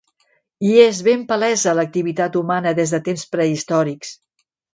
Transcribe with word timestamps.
Hi 0.69 0.69
és 0.83 1.01
ben 1.07 1.21
palesa 1.31 1.73
l'activitat 1.81 2.39
humana 2.41 2.73
des 2.81 2.95
de 2.97 3.01
temps 3.11 3.27
prehistòrics. 3.37 4.17